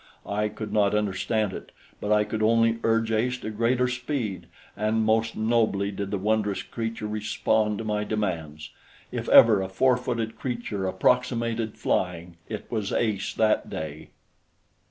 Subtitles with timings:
[0.25, 5.05] I could not understand it, but I could only urge Ace to greater speed, and
[5.05, 8.71] most nobly did the wondrous creature respond to my demands.
[9.11, 14.09] If ever a four footed creature approximated flying, it was Ace that day.